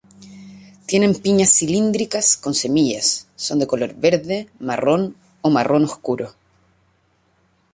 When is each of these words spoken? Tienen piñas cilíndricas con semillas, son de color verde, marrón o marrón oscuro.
Tienen 0.87 1.13
piñas 1.21 1.51
cilíndricas 1.53 2.35
con 2.35 2.55
semillas, 2.55 3.27
son 3.35 3.59
de 3.59 3.67
color 3.67 3.93
verde, 3.93 4.49
marrón 4.57 5.15
o 5.43 5.51
marrón 5.51 5.83
oscuro. 5.83 6.33